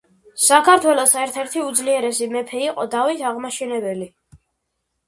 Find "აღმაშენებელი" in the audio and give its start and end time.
3.35-4.11